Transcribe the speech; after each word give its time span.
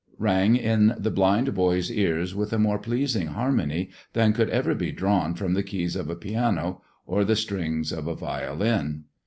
rang 0.17 0.55
in 0.55 0.95
the 0.97 1.11
blind 1.11 1.53
boy's 1.53 1.91
ears 1.91 2.33
with 2.33 2.51
a 2.51 2.57
more 2.57 2.79
pleasing 2.79 3.27
harmony 3.27 3.91
than 4.13 4.33
could 4.33 4.49
ever 4.49 4.73
be 4.73 4.91
drawn 4.91 5.35
from 5.35 5.53
the 5.53 5.61
keys 5.61 5.95
of 5.95 6.09
a 6.09 6.15
piano 6.15 6.81
or 7.05 7.23
the 7.23 7.35
strings 7.35 7.91
of 7.91 8.07
a 8.07 8.15
violin. 8.15 9.03